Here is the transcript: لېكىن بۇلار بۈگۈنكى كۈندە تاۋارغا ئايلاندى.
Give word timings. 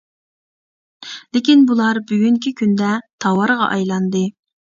لېكىن 1.37 1.61
بۇلار 1.73 1.99
بۈگۈنكى 2.13 2.53
كۈندە 2.63 2.89
تاۋارغا 3.27 3.71
ئايلاندى. 3.77 4.25